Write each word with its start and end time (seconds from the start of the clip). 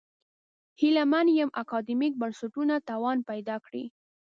هیله 0.79 1.03
من 1.11 1.27
یم 1.37 1.49
اکاډمیک 1.61 2.13
بنسټونه 2.21 2.75
توان 2.89 3.17
پیدا 3.29 3.55
کړي. 3.65 3.85